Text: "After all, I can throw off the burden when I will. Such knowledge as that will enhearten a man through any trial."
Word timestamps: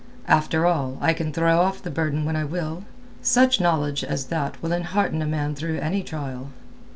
"After 0.27 0.65
all, 0.65 0.97
I 0.99 1.13
can 1.13 1.31
throw 1.31 1.59
off 1.61 1.83
the 1.83 1.91
burden 1.91 2.25
when 2.25 2.35
I 2.35 2.43
will. 2.43 2.85
Such 3.21 3.61
knowledge 3.61 4.03
as 4.03 4.25
that 4.33 4.59
will 4.63 4.71
enhearten 4.71 5.21
a 5.21 5.27
man 5.27 5.53
through 5.53 5.77
any 5.77 6.01
trial." 6.01 6.49